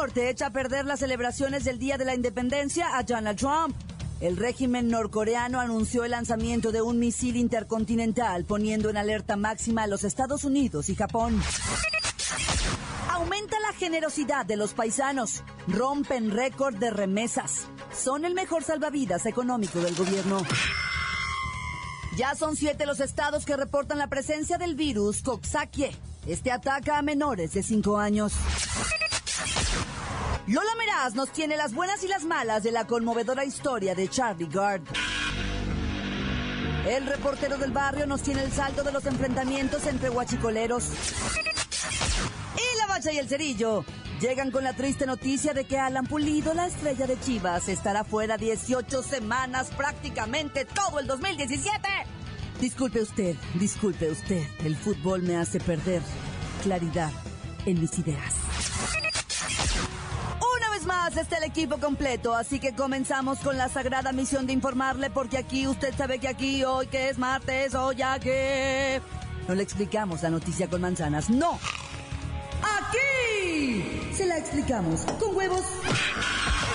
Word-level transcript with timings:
Norte 0.00 0.30
echa 0.30 0.46
a 0.46 0.50
perder 0.50 0.86
las 0.86 1.00
celebraciones 1.00 1.64
del 1.64 1.78
Día 1.78 1.98
de 1.98 2.06
la 2.06 2.14
Independencia 2.14 2.96
a 2.96 3.02
Donald 3.02 3.38
Trump. 3.38 3.76
El 4.22 4.38
régimen 4.38 4.88
norcoreano 4.88 5.60
anunció 5.60 6.04
el 6.04 6.12
lanzamiento 6.12 6.72
de 6.72 6.80
un 6.80 6.98
misil 6.98 7.36
intercontinental 7.36 8.46
poniendo 8.46 8.88
en 8.88 8.96
alerta 8.96 9.36
máxima 9.36 9.82
a 9.82 9.86
los 9.86 10.04
Estados 10.04 10.44
Unidos 10.44 10.88
y 10.88 10.94
Japón. 10.94 11.38
Aumenta 13.10 13.60
la 13.60 13.74
generosidad 13.74 14.46
de 14.46 14.56
los 14.56 14.72
paisanos. 14.72 15.42
Rompen 15.68 16.30
récord 16.30 16.76
de 16.76 16.88
remesas. 16.88 17.66
Son 17.92 18.24
el 18.24 18.32
mejor 18.32 18.64
salvavidas 18.64 19.26
económico 19.26 19.80
del 19.80 19.94
gobierno. 19.94 20.40
Ya 22.16 22.34
son 22.34 22.56
siete 22.56 22.86
los 22.86 23.00
estados 23.00 23.44
que 23.44 23.54
reportan 23.54 23.98
la 23.98 24.06
presencia 24.06 24.56
del 24.56 24.76
virus 24.76 25.20
Coxsackie. 25.20 25.94
Este 26.26 26.52
ataca 26.52 26.96
a 26.96 27.02
menores 27.02 27.52
de 27.52 27.62
5 27.62 27.98
años. 27.98 28.32
Lola 30.46 30.74
Meraz 30.78 31.14
nos 31.14 31.30
tiene 31.32 31.56
las 31.56 31.74
buenas 31.74 32.02
y 32.02 32.08
las 32.08 32.24
malas 32.24 32.62
de 32.62 32.72
la 32.72 32.86
conmovedora 32.86 33.44
historia 33.44 33.94
de 33.94 34.08
Charlie 34.08 34.48
Gard. 34.48 34.82
El 36.86 37.06
reportero 37.06 37.58
del 37.58 37.72
barrio 37.72 38.06
nos 38.06 38.22
tiene 38.22 38.42
el 38.42 38.50
saldo 38.50 38.82
de 38.82 38.90
los 38.90 39.04
enfrentamientos 39.06 39.86
entre 39.86 40.08
guachicoleros. 40.08 40.88
Y 42.56 42.78
la 42.78 42.86
bacha 42.86 43.12
y 43.12 43.18
el 43.18 43.28
cerillo 43.28 43.84
llegan 44.18 44.50
con 44.50 44.64
la 44.64 44.72
triste 44.72 45.06
noticia 45.06 45.52
de 45.52 45.64
que 45.64 45.78
Alan 45.78 46.06
Pulido, 46.06 46.54
la 46.54 46.66
estrella 46.66 47.06
de 47.06 47.20
Chivas, 47.20 47.68
estará 47.68 48.02
fuera 48.02 48.36
18 48.36 49.02
semanas, 49.02 49.70
prácticamente 49.76 50.64
todo 50.64 51.00
el 51.00 51.06
2017. 51.06 51.88
Disculpe 52.60 53.02
usted, 53.02 53.36
disculpe 53.54 54.10
usted, 54.10 54.44
el 54.64 54.76
fútbol 54.76 55.22
me 55.22 55.36
hace 55.36 55.60
perder 55.60 56.02
claridad 56.62 57.12
en 57.66 57.80
mis 57.80 57.98
ideas. 57.98 58.34
Más 60.90 61.16
está 61.16 61.36
el 61.36 61.44
equipo 61.44 61.78
completo, 61.78 62.34
así 62.34 62.58
que 62.58 62.74
comenzamos 62.74 63.38
con 63.38 63.56
la 63.56 63.68
sagrada 63.68 64.10
misión 64.10 64.44
de 64.48 64.52
informarle, 64.52 65.08
porque 65.08 65.38
aquí 65.38 65.68
usted 65.68 65.96
sabe 65.96 66.18
que 66.18 66.26
aquí 66.26 66.64
hoy 66.64 66.88
que 66.88 67.10
es 67.10 67.16
martes, 67.16 67.76
hoy 67.76 67.94
ya 67.94 68.18
que... 68.18 69.00
No 69.46 69.54
le 69.54 69.62
explicamos 69.62 70.20
la 70.22 70.30
noticia 70.30 70.68
con 70.68 70.80
manzanas, 70.80 71.30
no. 71.30 71.60
Aquí 72.60 74.10
se 74.12 74.26
la 74.26 74.38
explicamos 74.38 75.02
con 75.20 75.36
huevos. 75.36 75.62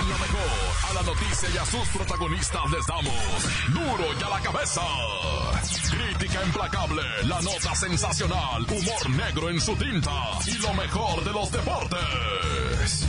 Lo 0.07 0.17
mejor, 0.17 0.49
a 0.89 0.93
la 0.93 1.01
noticia 1.01 1.49
y 1.53 1.57
a 1.57 1.65
sus 1.65 1.87
protagonistas 1.89 2.71
les 2.71 2.87
damos 2.87 3.13
duro 3.73 4.05
y 4.17 4.23
a 4.23 4.29
la 4.29 4.39
cabeza. 4.39 4.81
Crítica 5.91 6.41
implacable, 6.45 7.01
la 7.23 7.41
nota 7.41 7.75
sensacional, 7.75 8.63
humor 8.63 9.09
negro 9.09 9.49
en 9.49 9.59
su 9.59 9.75
tinta 9.75 10.39
y 10.47 10.53
lo 10.59 10.73
mejor 10.73 11.21
de 11.25 11.31
los 11.33 11.51
deportes. 11.51 13.05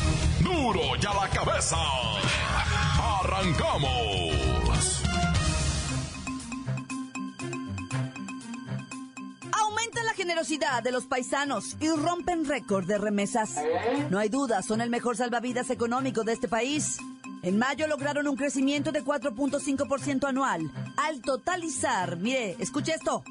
Duro 0.56 0.80
y 1.00 1.04
a 1.04 1.12
la 1.12 1.28
cabeza. 1.28 1.76
Arrancamos. 3.20 5.02
Aumenta 9.52 10.02
la 10.02 10.14
generosidad 10.14 10.82
de 10.82 10.92
los 10.92 11.04
paisanos 11.04 11.76
y 11.78 11.90
rompen 11.90 12.46
récord 12.46 12.86
de 12.86 12.96
remesas. 12.96 13.56
No 14.08 14.18
hay 14.18 14.30
duda, 14.30 14.62
son 14.62 14.80
el 14.80 14.88
mejor 14.88 15.18
salvavidas 15.18 15.68
económico 15.68 16.24
de 16.24 16.32
este 16.32 16.48
país. 16.48 16.96
En 17.42 17.58
mayo 17.58 17.86
lograron 17.86 18.26
un 18.26 18.36
crecimiento 18.36 18.92
de 18.92 19.04
4.5% 19.04 20.26
anual, 20.26 20.72
al 20.96 21.20
totalizar, 21.20 22.16
mire, 22.16 22.56
escuche 22.58 22.94
esto, 22.94 23.22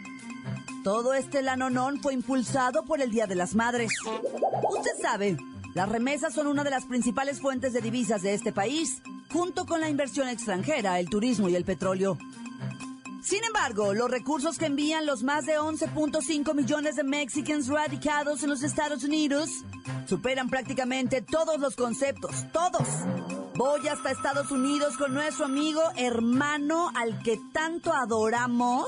todo 0.88 1.14
este 1.14 1.42
lanonón 1.42 2.00
fue 2.00 2.14
impulsado 2.14 2.86
por 2.86 3.02
el 3.02 3.12
Día 3.12 3.28
de 3.28 3.36
las 3.36 3.56
Madres. 3.56 3.92
Usted 4.06 4.92
sabe, 5.02 5.36
las 5.74 5.90
remesas 5.90 6.34
son 6.34 6.48
una 6.48 6.64
de 6.64 6.70
las 6.70 6.86
principales 6.86 7.42
fuentes 7.42 7.74
de 7.74 7.82
divisas 7.82 8.22
de 8.22 8.34
este 8.34 8.54
país, 8.54 9.02
junto 9.30 9.66
con 9.66 9.82
la 9.82 9.90
inversión 9.90 10.30
extranjera, 10.30 10.98
el 10.98 11.10
turismo 11.10 11.50
y 11.50 11.58
el 11.58 11.66
petróleo. 11.66 12.18
Sin 13.22 13.44
embargo, 13.44 13.94
los 13.94 14.10
recursos 14.10 14.58
que 14.58 14.68
envían 14.68 15.06
los 15.06 15.24
más 15.24 15.46
de 15.46 15.60
11.5 15.60 16.56
millones 16.56 16.96
de 16.96 17.04
mexicanos 17.04 17.68
radicados 17.68 18.44
en 18.44 18.50
los 18.50 18.64
Estados 18.64 19.04
Unidos 19.04 19.50
superan 20.06 20.50
prácticamente 20.50 21.22
todos 21.22 21.60
los 21.60 21.76
conceptos, 21.76 22.46
todos. 22.54 22.88
Voy 23.56 23.86
hasta 23.90 24.12
Estados 24.12 24.52
Unidos 24.52 24.96
con 24.96 25.14
nuestro 25.14 25.44
amigo 25.48 25.82
hermano 25.98 26.94
al 26.96 27.22
que 27.24 27.38
tanto 27.52 27.92
adoramos 27.92 28.88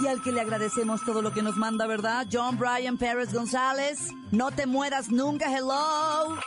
y 0.00 0.06
al 0.06 0.22
que 0.22 0.32
le 0.32 0.40
agradecemos 0.40 1.04
todo 1.04 1.22
lo 1.22 1.32
que 1.32 1.42
nos 1.42 1.56
manda, 1.56 1.86
¿verdad? 1.86 2.26
John 2.30 2.58
Brian 2.58 2.98
Pérez 2.98 3.32
González. 3.32 4.10
No 4.30 4.50
te 4.50 4.66
mueras 4.66 5.08
nunca, 5.08 5.46
hello. 5.46 6.38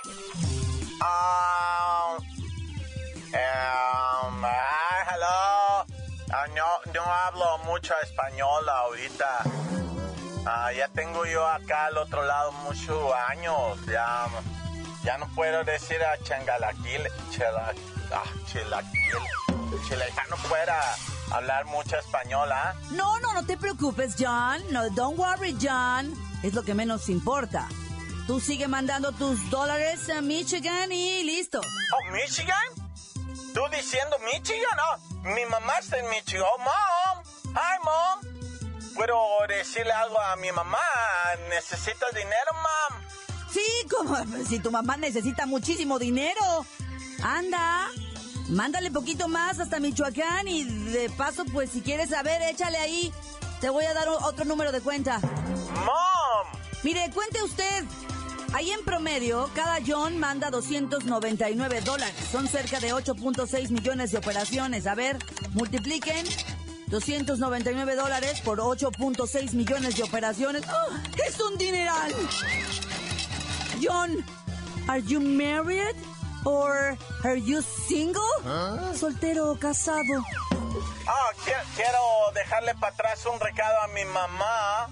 Ah, 1.02 2.18
um, 2.18 4.46
ah, 4.46 5.06
hello. 5.10 5.86
Ah, 6.34 6.46
no, 6.56 6.94
no 6.94 7.04
hablo 7.04 7.58
mucho 7.66 7.94
español 8.04 8.70
ahorita. 8.70 9.44
Ah, 10.46 10.72
ya 10.74 10.88
tengo 10.90 11.26
yo 11.26 11.46
acá 11.46 11.88
al 11.88 11.98
otro 11.98 12.24
lado 12.24 12.52
muchos 12.64 13.14
años. 13.30 13.78
Ya, 13.88 14.28
ya 15.04 15.18
no 15.18 15.28
puedo 15.36 15.64
decir 15.64 16.02
a 16.04 16.18
changalaquil, 16.24 17.08
chela, 17.32 17.74
ah, 18.14 18.24
chilaquil, 18.46 19.18
chila, 19.88 20.06
ya 20.16 20.24
no 20.30 20.38
puedo 20.38 20.74
hablar 21.32 21.66
mucho 21.66 21.98
español, 21.98 22.52
¿ah? 22.52 22.74
No, 22.92 23.20
no, 23.20 23.34
no 23.34 23.46
te 23.46 23.58
preocupes, 23.58 24.16
John. 24.18 24.62
No, 24.72 24.90
don't 24.92 25.18
worry, 25.18 25.56
John. 25.62 26.14
Es 26.44 26.54
lo 26.54 26.64
que 26.64 26.74
menos 26.74 27.10
importa. 27.10 27.68
Tú 28.28 28.40
sigue 28.40 28.68
mandando 28.68 29.12
tus 29.12 29.50
dólares 29.50 30.10
a 30.10 30.22
Michigan 30.22 30.92
y 30.92 31.24
listo. 31.24 31.60
Oh, 31.60 32.12
Michigan? 32.12 32.56
¿Tú 33.54 33.62
diciendo 33.72 34.16
Michigan? 34.34 34.78
No, 34.78 35.32
mi 35.34 35.46
mamá 35.46 35.74
está 35.80 35.98
en 35.98 36.10
Michigan. 36.10 36.46
Oh, 36.54 36.58
mom. 36.60 37.56
Hi, 37.56 37.80
mom. 37.84 38.94
¿Puedo 38.96 39.16
decirle 39.48 39.92
algo 39.92 40.20
a 40.20 40.36
mi 40.36 40.52
mamá? 40.52 40.78
¿Necesitas 41.50 42.14
dinero, 42.14 42.52
mom? 42.54 43.02
Sí, 43.52 43.62
como 43.90 44.16
si 44.46 44.60
tu 44.60 44.72
mamá 44.72 44.98
necesita 44.98 45.46
muchísimo 45.46 46.00
dinero. 46.00 46.66
Anda, 47.24 47.90
mándale 48.52 48.92
poquito 48.92 49.28
más 49.28 49.60
hasta 49.60 49.80
Michoacán 49.80 50.48
y 50.48 50.64
de 50.64 51.10
paso, 51.10 51.46
pues 51.46 51.72
si 51.72 51.82
quieres 51.82 52.10
saber, 52.10 52.42
échale 52.44 52.78
ahí. 52.78 53.12
Te 53.60 53.70
voy 53.70 53.86
a 53.86 53.94
dar 53.94 54.08
otro 54.10 54.46
número 54.46 54.72
de 54.72 54.82
cuenta. 54.82 55.20
Mom. 55.20 56.62
Mire, 56.84 57.10
cuente 57.14 57.42
usted. 57.44 57.84
Ahí 58.54 58.70
en 58.72 58.84
promedio, 58.84 59.50
cada 59.56 59.78
John 59.86 60.18
manda 60.18 60.50
299 60.50 61.82
dólares. 61.82 62.16
Son 62.32 62.48
cerca 62.48 62.80
de 62.80 62.94
8.6 62.94 63.70
millones 63.70 64.12
de 64.12 64.18
operaciones. 64.18 64.88
A 64.88 64.96
ver, 64.96 65.18
multipliquen. 65.54 66.26
299 66.88 67.96
dólares 67.96 68.42
por 68.42 68.60
8.6 68.60 69.54
millones 69.54 69.96
de 69.96 70.04
operaciones. 70.04 70.64
¡Oh, 70.68 70.94
¡Es 71.26 71.40
un 71.40 71.58
dineral! 71.58 72.14
John, 73.82 74.26
are 74.90 75.02
you 75.02 75.22
married? 75.22 75.96
Or 76.46 76.98
are 77.24 77.38
you 77.40 77.62
single? 77.62 78.22
¿Soltero 78.96 79.52
o 79.52 79.56
casado? 79.60 80.24
Ah, 81.08 81.32
qui- 81.46 81.76
quiero 81.76 82.00
dejarle 82.34 82.74
para 82.76 82.94
atrás 82.94 83.26
un 83.26 83.40
recado 83.40 83.80
a 83.82 83.88
mi 83.90 84.04
mamá 84.06 84.88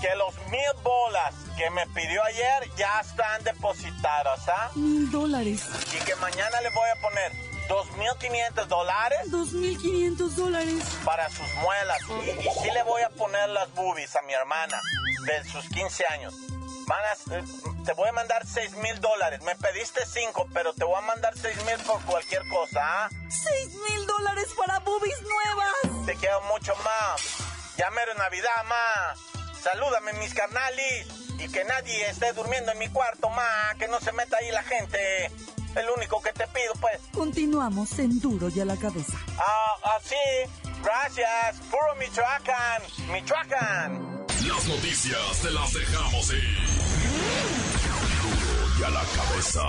que 0.00 0.14
los 0.16 0.34
mil 0.50 0.82
bolas 0.82 1.34
que 1.56 1.70
me 1.70 1.86
pidió 1.94 2.22
ayer 2.24 2.70
ya 2.76 3.00
están 3.00 3.42
depositadas, 3.44 4.48
¿ah? 4.48 4.70
Mil 4.74 5.10
dólares. 5.10 5.62
Y 5.94 6.04
que 6.04 6.14
mañana 6.16 6.60
le 6.60 6.70
voy 6.70 6.88
a 6.96 7.00
poner 7.00 7.32
dos 7.68 7.90
mil 7.96 8.10
quinientos 8.18 8.68
dólares 8.68 9.30
Dos 9.30 9.52
mil 9.52 9.78
quinientos 9.78 10.34
dólares. 10.36 10.82
para 11.04 11.28
sus 11.30 11.48
muelas. 11.62 11.98
Y, 12.26 12.30
y 12.30 12.50
sí 12.62 12.70
le 12.72 12.82
voy 12.82 13.02
a 13.02 13.10
poner 13.10 13.48
las 13.50 13.72
boobies 13.74 14.14
a 14.16 14.22
mi 14.22 14.32
hermana 14.34 14.80
de 15.26 15.44
sus 15.48 15.64
15 15.68 16.04
años. 16.10 16.34
Van 16.92 17.00
a- 17.06 17.38
eh, 17.38 17.44
te 17.86 17.92
voy 17.94 18.08
a 18.10 18.12
mandar 18.12 18.46
seis 18.46 18.70
mil 18.76 19.00
dólares. 19.00 19.40
Me 19.42 19.56
pediste 19.56 20.00
cinco, 20.04 20.46
pero 20.52 20.74
te 20.74 20.84
voy 20.84 20.96
a 20.98 21.00
mandar 21.00 21.32
seis 21.38 21.56
mil 21.64 21.78
por 21.86 22.02
cualquier 22.02 22.46
cosa, 22.48 22.80
¿ah? 22.82 23.08
¡Seis 23.30 23.70
mil 23.88 24.06
dólares 24.06 24.48
para 24.58 24.78
boobies 24.80 25.22
nuevas! 25.22 26.06
Te 26.06 26.14
quiero 26.16 26.42
mucho, 26.42 26.74
mam. 26.76 27.16
Ya 27.78 27.88
mero 27.92 28.12
Navidad, 28.14 28.64
ma. 28.68 29.14
Salúdame, 29.58 30.12
mis 30.14 30.34
carnalis. 30.34 31.06
Y 31.38 31.48
que 31.50 31.64
nadie 31.64 32.10
esté 32.10 32.32
durmiendo 32.34 32.72
en 32.72 32.78
mi 32.78 32.88
cuarto, 32.90 33.30
ma. 33.30 33.74
Que 33.78 33.88
no 33.88 33.98
se 34.00 34.12
meta 34.12 34.36
ahí 34.36 34.50
la 34.50 34.62
gente. 34.62 35.30
El 35.74 35.88
único 35.96 36.20
que 36.20 36.32
te 36.34 36.46
pido, 36.48 36.74
pues. 36.78 37.00
Continuamos 37.14 37.98
en 38.00 38.20
Duro 38.20 38.50
y 38.50 38.60
a 38.60 38.66
la 38.66 38.76
cabeza. 38.76 39.16
Ah, 39.38 39.76
ah, 39.84 39.98
sí. 40.04 40.70
Gracias. 40.82 41.56
Puro 41.70 41.94
Michoacán. 41.98 42.82
Michoacán. 43.10 44.26
Las 44.46 44.64
noticias 44.66 45.38
te 45.40 45.50
las 45.52 45.72
dejamos 45.72 46.30
ir. 46.32 46.71
La 48.82 48.88
cabeza. 48.88 49.62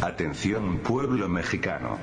Atención 0.00 0.78
pueblo 0.78 1.28
mexicano. 1.28 1.98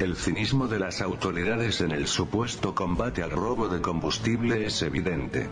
El 0.00 0.16
cinismo 0.16 0.66
de 0.66 0.80
las 0.80 1.00
autoridades 1.00 1.80
en 1.80 1.92
el 1.92 2.08
supuesto 2.08 2.74
combate 2.74 3.22
al 3.22 3.30
robo 3.30 3.68
de 3.68 3.80
combustible 3.80 4.66
es 4.66 4.82
evidente. 4.82 5.48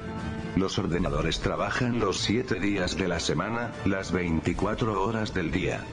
Los 0.57 0.77
ordenadores 0.81 1.39
trabajan 1.39 2.01
los 2.01 2.19
7 2.19 2.59
días 2.59 2.97
de 2.97 3.07
la 3.07 3.21
semana, 3.21 3.71
las 3.85 4.11
24 4.11 5.05
horas 5.05 5.35
del 5.35 5.53
día. 5.53 5.85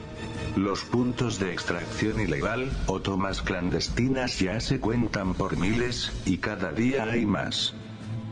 Los 0.56 0.82
puntos 0.82 1.38
de 1.38 1.54
extracción 1.54 2.20
ilegal, 2.20 2.72
o 2.88 3.00
tomas 3.00 3.44
clandestinas 3.44 4.40
ya 4.40 4.60
se 4.60 4.80
cuentan 4.80 5.36
por 5.36 5.56
miles, 5.56 6.12
y 6.26 6.40
cada 6.40 6.72
día 6.72 7.04
hay 7.04 7.28
más. 7.28 7.76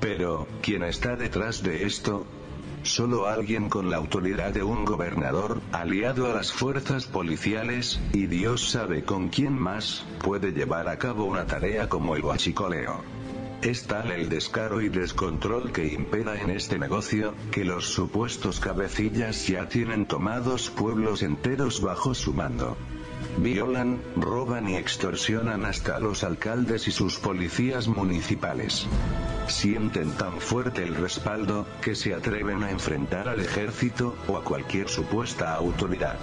Pero, 0.04 0.48
¿quién 0.62 0.84
está 0.84 1.16
detrás 1.16 1.64
de 1.64 1.86
esto? 1.86 2.26
Solo 2.82 3.26
alguien 3.26 3.70
con 3.70 3.90
la 3.90 3.96
autoridad 3.96 4.52
de 4.52 4.62
un 4.62 4.84
gobernador, 4.84 5.62
aliado 5.72 6.30
a 6.30 6.36
las 6.36 6.52
fuerzas 6.52 7.06
policiales, 7.06 8.02
y 8.12 8.26
Dios 8.26 8.70
sabe 8.70 9.06
con 9.06 9.30
quién 9.30 9.58
más, 9.58 10.06
puede 10.22 10.52
llevar 10.52 10.90
a 10.90 10.98
cabo 10.98 11.24
una 11.24 11.46
tarea 11.46 11.88
como 11.88 12.18
el 12.18 12.26
huachicoleo. 12.26 13.02
Es 13.62 13.88
tal 13.88 14.12
el 14.12 14.28
descaro 14.28 14.82
y 14.82 14.90
descontrol 14.90 15.72
que 15.72 15.88
impera 15.88 16.36
en 16.36 16.50
este 16.50 16.78
negocio, 16.78 17.34
que 17.50 17.64
los 17.64 17.86
supuestos 17.86 18.60
cabecillas 18.60 19.48
ya 19.48 19.70
tienen 19.70 20.06
tomados 20.06 20.70
pueblos 20.70 21.24
enteros 21.24 21.80
bajo 21.80 22.14
su 22.14 22.34
mando. 22.34 22.76
Violan, 23.38 24.02
roban 24.18 24.68
y 24.68 24.76
extorsionan 24.76 25.64
hasta 25.64 25.96
a 25.96 26.02
los 26.02 26.26
alcaldes 26.26 26.90
y 26.90 26.92
sus 26.92 27.20
policías 27.20 27.88
municipales. 27.88 28.86
Sienten 29.48 30.12
tan 30.12 30.40
fuerte 30.40 30.84
el 30.84 30.96
respaldo, 30.96 31.68
que 31.82 31.96
se 31.96 32.14
atreven 32.14 32.64
a 32.64 32.72
enfrentar 32.72 33.28
al 33.28 33.40
ejército, 33.40 34.16
o 34.28 34.38
a 34.38 34.44
cualquier 34.44 34.90
supuesta 34.90 35.54
autoridad. 35.54 36.18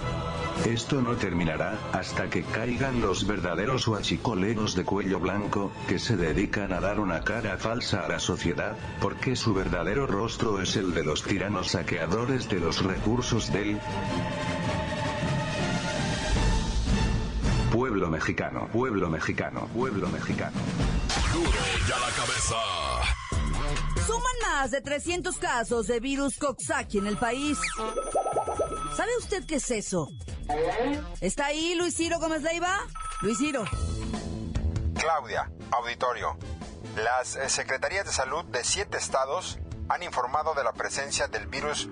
Esto 0.65 1.01
no 1.01 1.15
terminará, 1.15 1.79
hasta 1.91 2.29
que 2.29 2.43
caigan 2.43 3.01
los 3.01 3.25
verdaderos 3.25 3.87
huachicoleros 3.87 4.75
de 4.75 4.83
cuello 4.83 5.19
blanco, 5.19 5.71
que 5.87 5.97
se 5.97 6.17
dedican 6.17 6.73
a 6.73 6.79
dar 6.79 6.99
una 6.99 7.21
cara 7.21 7.57
falsa 7.57 8.05
a 8.05 8.07
la 8.07 8.19
sociedad, 8.19 8.77
porque 8.99 9.35
su 9.35 9.53
verdadero 9.53 10.05
rostro 10.07 10.61
es 10.61 10.75
el 10.75 10.93
de 10.93 11.03
los 11.03 11.23
tiranos 11.23 11.71
saqueadores 11.71 12.47
de 12.49 12.59
los 12.59 12.83
recursos 12.83 13.51
del 13.51 13.79
pueblo 17.71 18.09
mexicano, 18.09 18.67
pueblo 18.71 19.09
mexicano, 19.09 19.67
pueblo 19.73 20.09
mexicano. 20.09 20.57
Suman 24.05 24.21
más 24.41 24.71
de 24.71 24.81
300 24.81 25.37
casos 25.37 25.87
de 25.87 25.99
virus 25.99 26.37
Coxsackie 26.37 26.99
en 26.99 27.07
el 27.07 27.17
país. 27.17 27.57
¿Sabe 28.95 29.11
usted 29.19 29.45
qué 29.45 29.55
es 29.55 29.71
eso? 29.71 30.09
¿Está 31.21 31.47
ahí 31.47 31.75
Luis 31.75 31.95
Ciro 31.95 32.19
Gómez 32.19 32.41
Leiva? 32.41 32.79
Luis 33.21 33.37
Ciro. 33.37 33.63
Claudia, 34.95 35.51
auditorio. 35.71 36.37
Las 36.97 37.35
eh, 37.35 37.47
secretarías 37.49 38.05
de 38.05 38.11
salud 38.11 38.43
de 38.45 38.63
siete 38.63 38.97
estados 38.97 39.59
han 39.87 40.03
informado 40.03 40.53
de 40.53 40.63
la 40.63 40.73
presencia 40.73 41.27
del 41.27 41.47
virus 41.47 41.87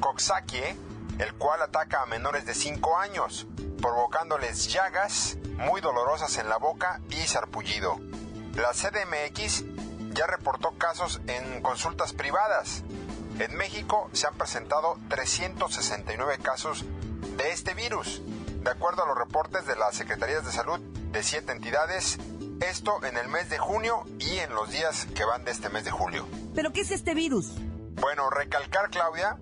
Coxsackie, 0.00 0.76
el 1.18 1.34
cual 1.34 1.62
ataca 1.62 2.02
a 2.02 2.06
menores 2.06 2.44
de 2.44 2.54
5 2.54 2.98
años, 2.98 3.46
provocándoles 3.80 4.68
llagas 4.68 5.38
muy 5.56 5.80
dolorosas 5.80 6.36
en 6.38 6.48
la 6.48 6.58
boca 6.58 7.00
y 7.10 7.26
sarpullido. 7.26 7.98
La 8.54 8.72
CDMX 8.72 9.64
ya 10.16 10.26
reportó 10.26 10.72
casos 10.72 11.20
en 11.26 11.60
consultas 11.62 12.12
privadas. 12.12 12.82
En 13.38 13.54
México 13.56 14.08
se 14.12 14.26
han 14.26 14.34
presentado 14.34 14.98
369 15.08 16.38
casos 16.38 16.84
de 17.36 17.50
este 17.50 17.74
virus, 17.74 18.22
de 18.62 18.70
acuerdo 18.70 19.04
a 19.04 19.06
los 19.06 19.18
reportes 19.18 19.66
de 19.66 19.76
las 19.76 19.94
Secretarías 19.94 20.44
de 20.44 20.52
Salud 20.52 20.80
de 20.80 21.22
siete 21.22 21.52
entidades, 21.52 22.18
esto 22.60 23.04
en 23.04 23.16
el 23.16 23.28
mes 23.28 23.50
de 23.50 23.58
junio 23.58 24.04
y 24.18 24.38
en 24.38 24.54
los 24.54 24.70
días 24.70 25.06
que 25.14 25.24
van 25.24 25.44
de 25.44 25.50
este 25.50 25.68
mes 25.68 25.84
de 25.84 25.90
julio. 25.90 26.26
¿Pero 26.54 26.72
qué 26.72 26.80
es 26.80 26.90
este 26.90 27.14
virus? 27.14 27.52
Bueno, 28.00 28.28
recalcar, 28.30 28.90
Claudia, 28.90 29.38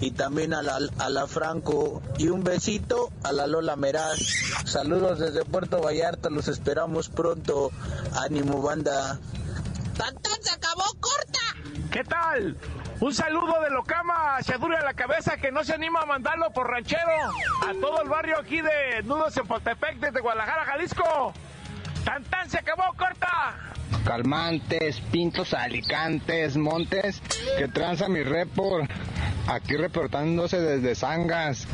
y 0.00 0.12
también 0.12 0.54
a 0.54 0.62
la, 0.62 0.78
a 0.98 1.10
la 1.10 1.26
Franco 1.26 2.00
y 2.18 2.28
un 2.28 2.44
besito 2.44 3.10
a 3.22 3.32
la 3.32 3.46
Lola 3.46 3.76
Meraz. 3.76 4.18
Saludos 4.64 5.18
desde 5.18 5.44
Puerto 5.44 5.82
Vallarta, 5.82 6.30
los 6.30 6.48
esperamos 6.48 7.08
pronto. 7.08 7.70
Ánimo 8.14 8.62
banda. 8.62 9.18
¡Tantán 9.96 10.42
se 10.42 10.50
acabó! 10.50 10.84
¿Qué 11.90 12.04
tal? 12.04 12.56
Un 13.00 13.14
saludo 13.14 13.60
de 13.62 13.70
Locama 13.70 14.36
hacia 14.36 14.58
Duro 14.58 14.76
a 14.76 14.82
la 14.82 14.92
cabeza 14.92 15.38
que 15.38 15.50
no 15.50 15.64
se 15.64 15.72
anima 15.72 16.02
a 16.02 16.06
mandarlo 16.06 16.50
por 16.50 16.68
ranchero 16.68 17.00
a 17.66 17.72
todo 17.80 18.02
el 18.02 18.08
barrio 18.08 18.38
aquí 18.38 18.60
de 18.60 19.02
Nudos 19.04 19.36
en 19.38 19.46
Potepec 19.46 19.98
desde 19.98 20.20
Guadalajara, 20.20 20.64
Jalisco. 20.64 21.32
¡Tan 22.04 22.24
tan 22.24 22.50
se 22.50 22.58
acabó 22.58 22.92
corta! 22.96 23.54
Calmantes, 24.04 25.00
Pintos, 25.00 25.54
Alicantes, 25.54 26.56
Montes, 26.56 27.22
que 27.56 27.68
tranza 27.68 28.08
mi 28.08 28.22
report. 28.22 28.90
Aquí 29.46 29.76
reportándose 29.76 30.60
desde 30.60 30.94
Sangas, 30.94 31.66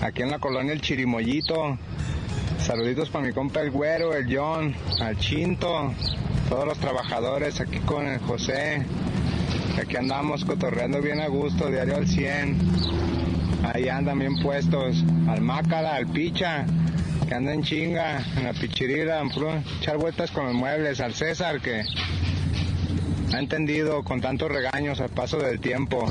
aquí 0.00 0.22
en 0.22 0.30
la 0.30 0.38
colonia 0.38 0.72
El 0.72 0.80
Chirimoyito. 0.80 1.76
Saluditos 2.58 3.10
para 3.10 3.26
mi 3.26 3.32
compa 3.34 3.60
el 3.60 3.70
Güero, 3.70 4.14
el 4.14 4.34
John, 4.34 4.74
al 5.00 5.18
Chinto, 5.18 5.92
todos 6.48 6.66
los 6.66 6.78
trabajadores 6.78 7.60
aquí 7.60 7.80
con 7.80 8.06
el 8.06 8.18
José. 8.20 8.84
Aquí 9.78 9.96
andamos 9.96 10.44
cotorreando 10.44 11.02
bien 11.02 11.20
a 11.20 11.28
gusto, 11.28 11.68
diario 11.68 11.96
al 11.96 12.08
100. 12.08 12.58
Ahí 13.74 13.88
andan 13.88 14.18
bien 14.18 14.38
puestos. 14.40 15.04
Al 15.28 15.42
Mácala, 15.42 15.96
al 15.96 16.06
Picha, 16.06 16.64
que 17.28 17.34
anda 17.34 17.52
en 17.52 17.62
chinga, 17.62 18.24
en 18.36 18.44
la 18.44 18.54
pichirila, 18.54 19.22
puro 19.34 19.62
echar 19.80 19.98
vueltas 19.98 20.30
con 20.30 20.46
los 20.46 20.54
muebles. 20.54 21.00
Al 21.00 21.12
César, 21.12 21.60
que 21.60 21.84
ha 23.34 23.38
entendido 23.38 24.02
con 24.02 24.22
tantos 24.22 24.50
regaños 24.50 25.00
al 25.00 25.10
paso 25.10 25.36
del 25.36 25.60
tiempo. 25.60 26.06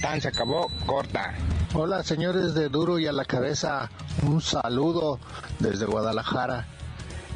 Tan 0.00 0.20
se 0.20 0.28
acabó, 0.28 0.70
corta. 0.86 1.34
Hola 1.74 2.02
señores 2.02 2.54
de 2.54 2.70
Duro 2.70 2.98
y 2.98 3.06
a 3.06 3.12
la 3.12 3.26
cabeza, 3.26 3.90
un 4.26 4.40
saludo 4.40 5.20
desde 5.58 5.84
Guadalajara. 5.84 6.66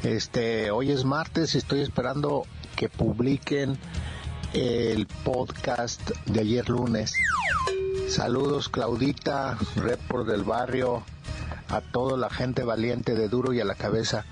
Este, 0.04 0.70
hoy 0.70 0.90
es 0.90 1.04
martes 1.04 1.54
y 1.54 1.58
estoy 1.58 1.80
esperando 1.80 2.44
que 2.76 2.88
publiquen 2.88 3.78
el 4.52 5.06
podcast 5.06 6.10
de 6.26 6.40
ayer 6.40 6.68
lunes. 6.68 7.14
Saludos 8.08 8.68
Claudita, 8.68 9.58
report 9.76 10.26
del 10.26 10.44
barrio, 10.44 11.02
a 11.68 11.80
toda 11.80 12.18
la 12.18 12.28
gente 12.28 12.62
valiente 12.62 13.14
de 13.14 13.28
Duro 13.28 13.52
y 13.52 13.60
a 13.60 13.64
la 13.64 13.74
cabeza. 13.74 14.26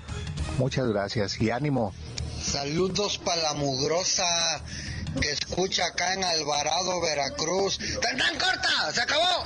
Muchas 0.57 0.87
gracias 0.87 1.41
y 1.41 1.49
ánimo. 1.49 1.93
Saludos 2.41 3.17
para 3.17 3.41
la 3.41 3.53
mugrosa 3.53 4.25
que 5.19 5.31
escucha 5.31 5.85
acá 5.85 6.13
en 6.13 6.23
Alvarado, 6.23 7.01
Veracruz. 7.01 7.77
¡Tendrán 7.77 8.37
corta! 8.37 8.91
¡Se 8.93 9.01
acabó! 9.01 9.45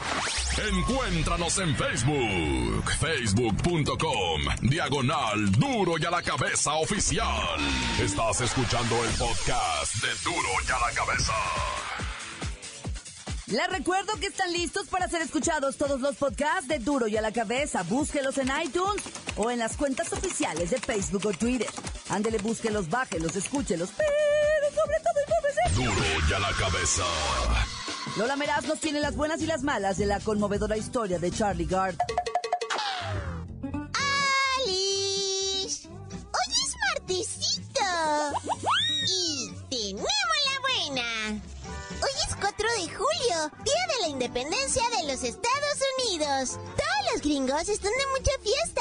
Encuéntranos 0.58 1.58
en 1.58 1.76
Facebook, 1.76 2.92
facebook.com, 3.00 4.42
diagonal 4.62 5.52
duro 5.52 5.96
y 6.00 6.06
a 6.06 6.12
la 6.12 6.22
cabeza 6.22 6.76
oficial. 6.76 7.60
Estás 8.02 8.42
escuchando 8.42 9.04
el 9.04 9.12
podcast 9.12 9.96
de 9.96 10.08
Duro 10.24 10.50
y 10.66 10.72
a 10.72 10.80
la 10.80 10.92
cabeza. 10.96 11.34
Les 13.48 13.70
recuerdo 13.70 14.20
que 14.20 14.26
están 14.28 14.52
listos 14.54 14.88
para 14.88 15.08
ser 15.08 15.22
escuchados 15.22 15.78
todos 15.78 16.02
los 16.02 16.16
podcasts 16.16 16.68
de 16.68 16.80
Duro 16.80 17.08
y 17.08 17.16
a 17.16 17.22
la 17.22 17.32
cabeza. 17.32 17.84
Búsquelos 17.84 18.38
en 18.40 18.50
iTunes 18.64 19.04
o 19.36 19.52
en 19.52 19.60
las 19.60 19.78
cuentas 19.78 20.12
oficiales 20.14 20.72
de 20.72 20.80
Facebook 20.80 21.28
o 21.28 21.32
Twitter. 21.32 21.70
Ándele, 22.10 22.40
búsquelos, 22.40 22.90
bájelos, 22.90 23.36
escúchelos, 23.36 23.90
todo 23.92 24.25
Duro 25.74 25.92
y 26.30 26.34
a 26.34 26.40
la 26.40 26.52
cabeza. 26.54 27.04
Lola 28.18 28.36
Meraz 28.36 28.66
nos 28.66 28.80
tiene 28.80 29.00
las 29.00 29.16
buenas 29.16 29.42
y 29.42 29.46
las 29.46 29.64
malas 29.64 29.98
de 29.98 30.06
la 30.06 30.20
conmovedora 30.20 30.78
historia 30.78 31.20
de 31.20 31.32
Charlie 31.32 31.66
Gard. 31.66 31.98
¡Alice! 34.64 35.90
¡Hoy 35.90 36.54
es 36.66 36.76
martesito! 36.94 37.82
Y 39.08 39.52
tenemos 39.70 40.08
la 40.46 40.60
buena. 40.62 41.42
Hoy 42.02 42.12
es 42.28 42.36
4 42.36 42.68
de 42.80 42.88
julio, 42.96 43.52
Día 43.64 43.88
de 43.96 44.02
la 44.02 44.08
Independencia 44.08 44.84
de 44.98 45.08
los 45.12 45.24
Estados 45.24 45.80
Unidos. 46.00 46.52
Todos 46.52 47.14
los 47.14 47.22
gringos 47.22 47.68
están 47.68 47.92
de 47.92 48.08
mucha 48.18 48.32
fiesta, 48.42 48.75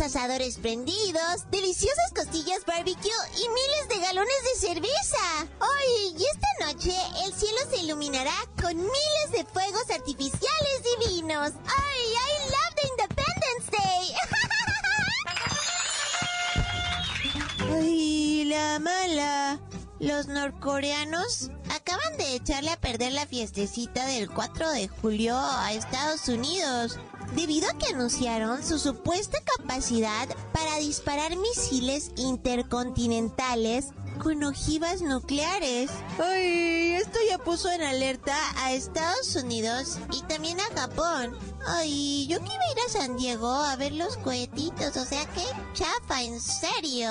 asadores 0.00 0.58
prendidos, 0.58 1.50
deliciosas 1.50 2.12
costillas 2.14 2.64
barbecue 2.66 3.10
y 3.36 3.48
miles 3.48 3.88
de 3.88 3.98
galones 3.98 4.34
de 4.42 4.66
cerveza. 4.66 5.46
Hoy 5.60 6.16
y 6.18 6.24
esta 6.24 6.66
noche 6.66 6.96
el 7.24 7.34
cielo 7.34 7.58
se 7.70 7.82
iluminará 7.82 8.34
con 8.60 8.76
miles 8.76 9.30
de 9.32 9.44
fuegos 9.44 9.90
artificiales 9.90 10.82
divinos. 10.98 11.52
¡Ay, 11.66 12.02
I 12.12 12.50
love 12.50 12.74
the 12.76 12.86
Independence 12.88 13.70
Day! 13.70 14.14
¡Ay, 17.74 18.44
la 18.46 18.78
mala! 18.78 19.60
Los 20.00 20.26
norcoreanos 20.26 21.50
acaban 21.70 22.16
de 22.18 22.34
echarle 22.34 22.70
a 22.70 22.80
perder 22.80 23.12
la 23.12 23.26
fiestecita 23.26 24.04
del 24.06 24.28
4 24.28 24.70
de 24.72 24.88
julio 24.88 25.36
a 25.38 25.72
Estados 25.72 26.28
Unidos, 26.28 26.98
debido 27.34 27.68
a 27.68 27.78
que 27.78 27.94
anunciaron 27.94 28.62
su 28.64 28.78
supuesta 28.78 29.38
capacidad 29.56 30.28
para 30.52 30.78
disparar 30.78 31.36
misiles 31.36 32.12
intercontinentales 32.16 33.86
con 34.22 34.42
ojivas 34.44 35.02
nucleares. 35.02 35.90
Ay, 36.18 36.92
esto 36.94 37.18
ya 37.28 37.38
puso 37.38 37.70
en 37.70 37.82
alerta 37.82 38.36
a 38.56 38.72
Estados 38.72 39.34
Unidos 39.36 39.98
y 40.12 40.22
también 40.22 40.58
a 40.60 40.80
Japón. 40.80 41.36
Ay, 41.66 42.26
yo 42.28 42.38
quiero 42.38 42.54
ir 42.54 42.78
a 42.86 42.92
San 42.92 43.16
Diego 43.16 43.50
a 43.50 43.76
ver 43.76 43.92
los 43.92 44.16
cohetitos, 44.18 44.96
o 44.96 45.04
sea 45.04 45.24
que 45.26 45.42
chafa, 45.72 46.22
en 46.22 46.40
serio. 46.40 47.10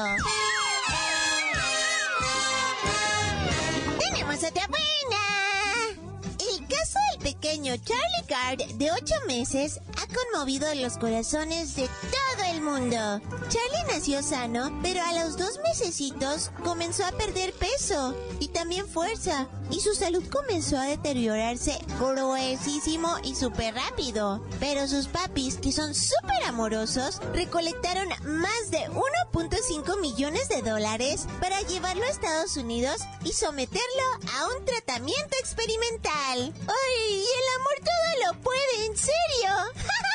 Pequeño 7.44 7.76
Charlie 7.76 8.26
Card, 8.26 8.78
de 8.78 8.90
8 8.90 9.16
meses, 9.28 9.82
ha 9.98 10.08
conmovido 10.08 10.74
los 10.76 10.98
corazones 10.98 11.76
de 11.76 11.88
todo 11.88 12.43
mundo. 12.62 13.22
Charlie 13.50 13.84
nació 13.88 14.24
sano, 14.24 14.80
pero 14.82 15.02
a 15.02 15.14
los 15.14 15.38
dos 15.38 15.60
mesecitos 15.64 16.52
comenzó 16.64 17.06
a 17.06 17.12
perder 17.12 17.54
peso 17.54 18.16
y 18.40 18.50
también 18.50 18.88
fuerza. 18.88 19.48
Y 19.70 19.80
su 19.80 19.96
salud 19.96 20.24
comenzó 20.30 20.78
a 20.78 20.86
deteriorarse 20.86 21.80
gruesísimo 22.00 23.18
y 23.24 23.36
súper 23.36 23.74
rápido. 23.76 24.46
Pero 24.60 24.88
sus 24.88 25.08
papis, 25.08 25.58
que 25.58 25.72
son 25.72 25.96
súper 25.96 26.44
amorosos, 26.48 27.22
recolectaron 27.34 28.10
más 28.24 28.72
de 28.72 28.80
1.5 28.90 30.00
millones 30.02 30.50
de 30.50 30.62
dólares 30.62 31.28
para 31.40 31.62
llevarlo 31.62 32.04
a 32.04 32.10
Estados 32.10 32.58
Unidos 32.58 33.02
y 33.24 33.34
someterlo 33.34 34.04
a 34.38 34.48
un 34.58 34.66
tratamiento 34.66 35.36
experimental. 35.40 36.54
¡Ay! 36.68 37.24
El 37.24 37.62
amor 37.62 37.76
todo 37.80 38.34
lo 38.34 38.42
puede, 38.42 38.86
en 38.86 38.98
serio. 38.98 39.84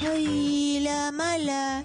¡Ay, 0.00 0.80
la 0.80 1.12
mala! 1.12 1.84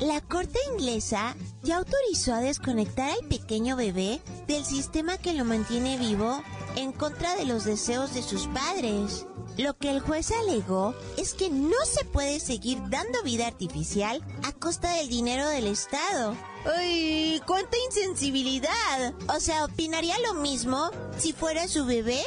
La 0.00 0.20
corte 0.20 0.58
inglesa 0.74 1.34
ya 1.62 1.78
autorizó 1.78 2.34
a 2.34 2.40
desconectar 2.40 3.10
al 3.10 3.26
pequeño 3.28 3.76
bebé 3.76 4.20
del 4.46 4.62
sistema 4.64 5.16
que 5.16 5.32
lo 5.32 5.46
mantiene 5.46 5.96
vivo 5.96 6.42
en 6.76 6.92
contra 6.92 7.34
de 7.34 7.46
los 7.46 7.64
deseos 7.64 8.12
de 8.12 8.22
sus 8.22 8.46
padres. 8.48 9.26
Lo 9.56 9.78
que 9.78 9.90
el 9.90 10.00
juez 10.00 10.32
alegó 10.32 10.94
es 11.16 11.32
que 11.32 11.48
no 11.48 11.82
se 11.86 12.04
puede 12.04 12.40
seguir 12.40 12.78
dando 12.90 13.22
vida 13.22 13.46
artificial 13.46 14.22
a 14.44 14.52
costa 14.52 14.92
del 14.96 15.08
dinero 15.08 15.48
del 15.48 15.66
Estado. 15.66 16.36
¡Ay! 16.76 17.40
¡Cuánta 17.46 17.78
insensibilidad! 17.86 19.14
O 19.34 19.40
sea, 19.40 19.64
¿opinaría 19.64 20.18
lo 20.18 20.34
mismo 20.34 20.90
si 21.16 21.32
fuera 21.32 21.68
su 21.68 21.86
bebé? 21.86 22.22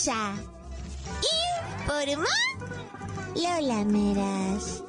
Cabeza. 0.00 0.34
Informó 1.86 2.28
Lola 3.34 3.84
Meras. 3.84 4.82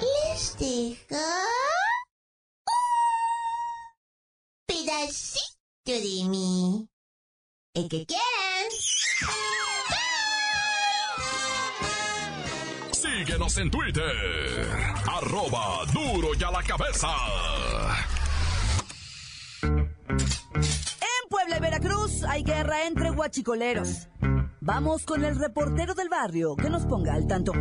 Les 0.00 0.56
dejo 0.58 1.22
un 2.66 2.76
pedacito 4.66 5.40
de 5.86 6.28
mí. 6.28 6.88
El 7.74 7.88
que 7.88 8.06
quieran. 8.06 8.70
Síguenos 12.92 13.56
en 13.58 13.70
Twitter. 13.70 14.78
Arroba 15.08 15.84
duro 15.92 16.28
y 16.38 16.42
a 16.42 16.50
la 16.50 16.62
cabeza. 16.62 17.08
En 19.62 21.28
Puebla 21.28 21.56
y 21.56 21.60
Veracruz 21.60 22.22
hay 22.24 22.42
guerra 22.42 22.86
entre 22.86 23.10
huachicoleros. 23.10 24.08
Vamos 24.66 25.04
con 25.04 25.24
el 25.24 25.38
reportero 25.38 25.94
del 25.94 26.08
barrio 26.08 26.56
que 26.56 26.68
nos 26.68 26.86
ponga 26.86 27.14
al 27.14 27.28
tanto. 27.28 27.52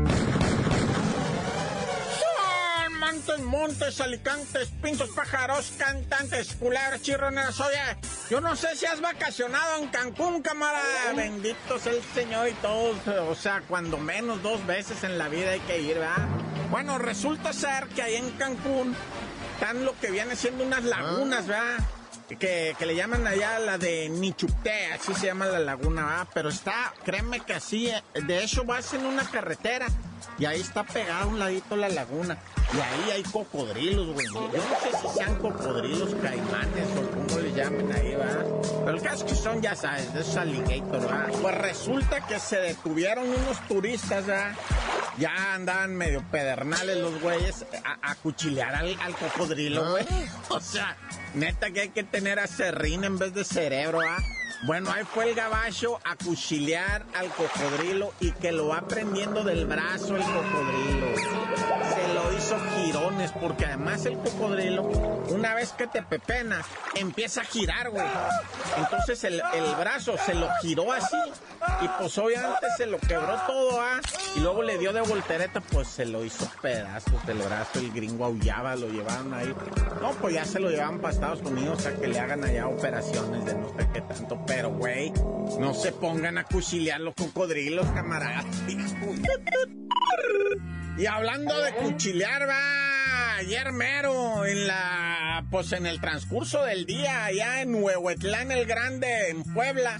Montes, 3.00 3.40
montes, 3.44 4.02
alicantes, 4.02 4.70
pintos, 4.82 5.12
pájaros, 5.12 5.74
cantantes, 5.78 6.56
culebras, 6.56 7.04
chirroneras. 7.04 7.60
Oye, 7.60 7.78
yo 8.32 8.42
no 8.42 8.56
sé 8.56 8.76
si 8.76 8.88
has 8.88 9.02
vacacionado 9.02 9.84
en 9.84 9.90
Cancún, 9.90 10.42
camarada. 10.42 11.14
Bendito 11.16 11.78
sea 11.78 11.94
el 11.94 12.02
Señor 12.02 12.50
y 12.50 12.54
todos. 12.54 12.98
O 13.30 13.36
sea, 13.36 13.62
cuando 13.68 13.98
menos 13.98 14.42
dos 14.42 14.66
veces 14.66 15.04
en 15.04 15.20
la 15.20 15.30
vida 15.30 15.52
hay 15.52 15.60
que 15.60 15.80
ir, 15.80 16.00
¿verdad? 16.00 16.28
Bueno, 16.72 16.98
resulta 16.98 17.54
ser 17.54 17.86
que 17.90 18.02
ahí 18.02 18.16
en 18.16 18.32
Cancún 18.32 18.96
están 19.54 19.86
lo 19.86 19.96
que 20.00 20.10
viene 20.10 20.36
siendo 20.36 20.64
unas 20.64 20.84
lagunas, 20.84 21.46
¿verdad? 21.46 21.78
Que, 22.28 22.76
que, 22.78 22.86
le 22.88 22.96
llaman 22.96 23.28
allá 23.28 23.60
la 23.60 23.78
de 23.78 24.10
Nichupté, 24.10 24.92
así 24.94 25.14
se 25.14 25.28
llama 25.28 25.46
la 25.46 25.60
laguna, 25.60 26.06
¿verdad? 26.06 26.28
Pero 26.34 26.50
está, 26.50 26.92
créeme 27.04 27.42
que 27.42 27.54
así, 27.54 27.92
de 28.16 28.44
hecho 28.44 28.64
vas 28.64 28.94
en 28.96 29.06
una 29.06 29.30
carretera 29.30 29.88
y 30.38 30.46
ahí 30.46 30.60
está 30.60 30.84
pegada 30.84 31.22
a 31.22 31.26
un 31.28 31.40
ladito 31.40 31.76
la 31.76 31.90
laguna. 31.90 32.38
Y 32.74 32.78
ahí 32.78 33.12
hay 33.12 33.24
cocodrilos, 33.24 34.14
güey. 34.14 34.28
Yo 34.28 34.34
no 34.34 34.52
sé 34.52 34.98
si 35.02 35.18
sean 35.18 35.36
cocodrilos, 35.36 36.16
caimanes 36.16 36.88
o 36.98 37.10
cómo 37.12 37.42
le 37.42 37.54
llamen 37.54 37.94
ahí, 37.94 38.16
¿verdad? 38.16 38.46
Pero 38.84 38.98
el 38.98 39.02
caso 39.02 39.26
es 39.26 39.32
que 39.32 39.36
son, 39.36 39.62
ya 39.62 39.76
sabes, 39.76 40.14
de 40.14 40.22
esos 40.22 40.36
alligators, 40.36 41.06
¿verdad? 41.06 41.30
Pues 41.42 41.58
resulta 41.60 42.26
que 42.26 42.40
se 42.40 42.58
detuvieron 42.58 43.30
unos 43.30 43.60
turistas, 43.68 44.26
¿verdad? 44.26 44.56
Ya 45.18 45.54
andaban 45.54 45.96
medio 45.96 46.22
pedernales 46.30 46.98
los 46.98 47.22
güeyes 47.22 47.66
a, 47.84 48.12
a 48.12 48.16
cuchilear 48.16 48.76
al, 48.76 48.98
al 49.00 49.16
cocodrilo, 49.16 49.92
güey. 49.92 50.06
O 50.50 50.60
sea, 50.60 50.98
neta 51.34 51.72
que 51.72 51.82
hay 51.82 51.90
que 51.90 52.04
tener 52.04 52.40
a 52.40 52.48
serrín 52.48 53.04
en 53.04 53.18
vez 53.18 53.34
de 53.34 53.44
cerebro, 53.44 54.00
¿ah? 54.02 54.18
Bueno, 54.64 54.90
ahí 54.92 55.04
fue 55.04 55.30
el 55.30 55.36
gabacho 55.36 56.00
a 56.04 56.16
cuchilear 56.16 57.06
al 57.14 57.30
cocodrilo 57.30 58.14
y 58.20 58.32
que 58.32 58.52
lo 58.52 58.70
va 58.70 58.88
prendiendo 58.88 59.44
del 59.44 59.66
brazo 59.66 60.16
el 60.16 60.24
cocodrilo. 60.24 61.08
Se 61.94 62.05
hizo 62.46 62.60
girones, 62.76 63.32
porque 63.32 63.66
además 63.66 64.06
el 64.06 64.18
cocodrilo, 64.18 64.84
una 65.30 65.56
vez 65.56 65.72
que 65.72 65.88
te 65.88 66.04
pepenas, 66.04 66.66
empieza 66.94 67.42
a 67.42 67.44
girar, 67.44 67.90
güey. 67.90 68.06
Entonces 68.78 69.24
el, 69.24 69.42
el 69.54 69.76
brazo 69.76 70.16
se 70.24 70.36
lo 70.36 70.48
giró 70.62 70.92
así 70.92 71.18
y 71.82 71.88
pues 72.00 72.18
obviamente 72.18 72.68
se 72.78 72.86
lo 72.86 73.00
quebró 73.00 73.36
todo, 73.48 73.82
¿ah? 73.82 74.00
Y 74.36 74.42
luego 74.42 74.62
le 74.62 74.78
dio 74.78 74.94
de 74.94 75.02
voltereta, 75.02 75.62
pues 75.62 75.88
se 75.88 76.06
lo 76.06 76.24
hizo 76.24 76.48
pedazos 76.62 77.26
del 77.26 77.40
brazo, 77.40 77.80
el 77.80 77.92
gringo 77.92 78.26
aullaba, 78.26 78.76
lo 78.76 78.90
llevaban 78.90 79.34
ahí. 79.34 79.54
No, 80.02 80.12
pues 80.12 80.36
ya 80.36 80.46
se 80.46 80.60
lo 80.60 80.70
llevaban 80.70 81.00
para 81.00 81.14
Estados 81.14 81.42
Unidos 81.42 81.86
a 81.88 81.96
que 81.96 82.08
le 82.08 82.20
hagan 82.20 82.44
allá 82.44 82.68
operaciones 82.68 83.46
de 83.46 83.56
no 83.56 83.70
sé 83.70 83.90
qué 83.92 84.02
tanto. 84.02 84.40
Pero, 84.46 84.70
güey, 84.70 85.12
no 85.60 85.74
se 85.74 85.92
pongan 85.92 86.38
a 86.38 86.44
cuchilear 86.44 87.02
los 87.02 87.16
cocodrilos, 87.16 87.88
camaradas. 87.88 88.46
Y 90.98 91.08
hablando 91.08 91.62
de 91.62 91.74
cuchilear, 91.74 92.48
va, 92.48 93.36
ayer 93.36 93.74
mero, 93.74 94.46
en 94.46 94.66
la, 94.66 95.46
pues 95.52 95.74
en 95.74 95.86
el 95.86 96.00
transcurso 96.00 96.64
del 96.64 96.86
día, 96.86 97.26
allá 97.26 97.62
en 97.62 97.76
Huehuetlán 97.76 98.52
el 98.52 98.66
Grande, 98.66 99.30
en 99.30 99.44
Puebla, 99.44 100.00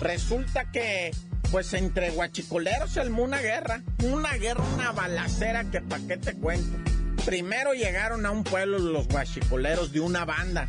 resulta 0.00 0.70
que, 0.70 1.10
pues 1.50 1.74
entre 1.74 2.10
guachicoleros 2.10 2.96
armó 2.96 3.22
una 3.22 3.42
guerra, 3.42 3.82
una 4.02 4.32
guerra, 4.34 4.64
una 4.74 4.92
balacera 4.92 5.64
que 5.64 5.82
pa' 5.82 5.98
qué 6.08 6.16
te 6.16 6.32
cuento. 6.34 6.89
Primero 7.24 7.74
llegaron 7.74 8.26
a 8.26 8.30
un 8.30 8.44
pueblo 8.44 8.78
los 8.78 9.08
guachicoleros 9.08 9.92
de 9.92 10.00
una 10.00 10.24
banda 10.24 10.66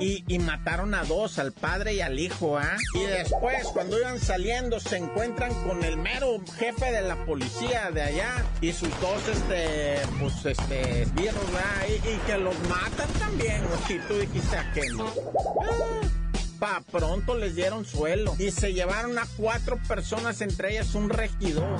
y, 0.00 0.24
y 0.26 0.38
mataron 0.38 0.94
a 0.94 1.04
dos, 1.04 1.38
al 1.38 1.52
padre 1.52 1.94
y 1.94 2.00
al 2.00 2.18
hijo, 2.18 2.58
¿ah? 2.58 2.76
Y 2.94 3.04
después, 3.04 3.66
cuando 3.68 3.98
iban 3.98 4.18
saliendo, 4.18 4.80
se 4.80 4.96
encuentran 4.96 5.52
con 5.64 5.84
el 5.84 5.96
mero 5.96 6.40
jefe 6.58 6.90
de 6.92 7.02
la 7.02 7.24
policía 7.24 7.90
de 7.92 8.02
allá 8.02 8.44
y 8.60 8.72
sus 8.72 8.90
dos, 9.00 9.28
este, 9.28 9.98
pues, 10.20 10.44
este, 10.44 11.06
birros, 11.14 11.52
¿verdad? 11.52 11.86
Y, 11.88 12.08
y 12.08 12.16
que 12.26 12.38
los 12.38 12.58
matan 12.68 13.08
también, 13.18 13.62
¿no? 13.62 13.86
Si 13.86 13.98
tú 14.00 14.14
dijiste 14.18 14.56
a 14.56 14.72
qué 14.72 14.82
no. 14.90 15.06
Ah, 15.06 16.23
Pa 16.58 16.82
pronto 16.90 17.36
les 17.36 17.54
dieron 17.54 17.84
suelo 17.84 18.34
y 18.38 18.50
se 18.50 18.72
llevaron 18.72 19.18
a 19.18 19.26
cuatro 19.36 19.78
personas, 19.88 20.40
entre 20.40 20.72
ellas 20.72 20.94
un 20.94 21.10
regidor. 21.10 21.78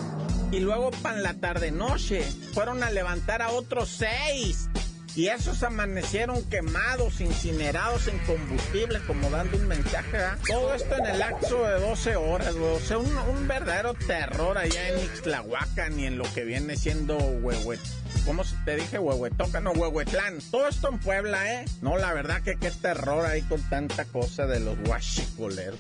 Y 0.51 0.61
luego 0.61 0.91
para 1.03 1.19
la 1.19 1.35
tarde 1.35 1.71
noche 1.71 2.23
fueron 2.53 2.83
a 2.83 2.91
levantar 2.91 3.43
a 3.43 3.51
otros 3.51 3.89
seis. 3.89 4.69
Y 5.17 5.29
esos 5.29 5.63
amanecieron 5.63 6.43
quemados, 6.51 7.21
incinerados 7.21 8.09
en 8.09 8.19
combustible, 8.21 9.01
como 9.07 9.31
dando 9.31 9.57
un 9.57 9.69
mensaje. 9.69 10.19
Todo 10.49 10.75
esto 10.75 10.97
en 10.97 11.07
el 11.07 11.19
lapso 11.21 11.63
de 11.63 11.79
12 11.79 12.17
horas, 12.17 12.55
güey. 12.57 12.73
O 12.73 12.81
sea, 12.81 12.99
un, 12.99 13.47
verdadero 13.47 13.95
terror 13.95 14.59
allá 14.59 14.89
en 14.89 15.05
Ixtlahuacan 15.05 16.01
y 16.01 16.07
en 16.07 16.19
lo 16.19 16.25
que 16.35 16.45
viene 16.45 16.77
siendo 16.77 17.17
Huehuet. 17.17 17.79
¿Cómo 18.25 18.43
se 18.43 18.54
te 18.65 18.77
dije? 18.77 18.99
Huehuetoca, 18.99 19.61
no, 19.61 19.73
Huehuetlán. 19.73 20.39
Todo 20.51 20.69
esto 20.69 20.89
en 20.89 20.99
Puebla, 20.99 21.53
¿eh? 21.53 21.65
No, 21.83 21.97
la 21.97 22.13
verdad 22.13 22.43
que 22.43 22.57
qué 22.57 22.71
terror 22.71 23.27
ahí 23.27 23.43
con 23.43 23.61
tanta 23.69 24.05
cosa 24.05 24.47
de 24.47 24.61
los 24.61 24.79
guachicoleros. 24.81 25.79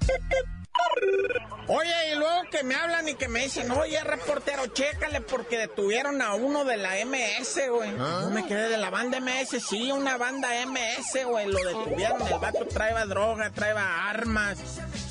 Oye, 1.67 2.12
y 2.12 2.19
luego 2.19 2.43
que 2.50 2.62
me 2.62 2.75
hablan 2.75 3.09
y 3.09 3.14
que 3.14 3.26
me 3.26 3.45
dicen, 3.45 3.71
oye, 3.71 3.99
reportero, 4.05 4.67
chécale 4.67 5.23
porque 5.23 5.57
detuvieron 5.57 6.21
a 6.21 6.35
uno 6.35 6.64
de 6.67 6.76
la 6.76 6.97
MS, 7.07 7.71
güey. 7.71 7.91
No 7.93 8.31
me 8.31 8.47
quedé 8.47 8.69
de 8.69 8.76
la 8.76 8.91
banda 8.91 9.19
MS, 9.19 9.62
sí, 9.67 9.91
una 9.91 10.19
banda 10.19 10.49
MS, 10.67 11.25
güey. 11.26 11.47
Lo 11.47 11.59
detuvieron, 11.64 12.21
el 12.21 12.38
vato 12.38 12.67
traeba 12.67 13.07
droga, 13.07 13.50
traeba 13.50 14.11
armas, 14.11 14.59